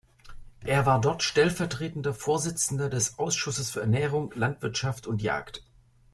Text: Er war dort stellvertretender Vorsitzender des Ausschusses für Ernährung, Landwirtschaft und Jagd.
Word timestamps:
Er 0.65 0.87
war 0.87 0.99
dort 0.99 1.21
stellvertretender 1.21 2.11
Vorsitzender 2.15 2.89
des 2.89 3.19
Ausschusses 3.19 3.69
für 3.69 3.81
Ernährung, 3.81 4.31
Landwirtschaft 4.35 5.05
und 5.05 5.21
Jagd. 5.21 5.63